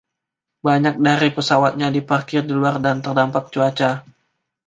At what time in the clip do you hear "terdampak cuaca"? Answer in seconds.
3.05-3.91